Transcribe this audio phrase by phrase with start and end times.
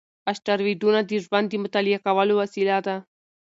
[0.31, 2.97] اسټروېډونه د ژوند د مطالعه کولو وسیله دي.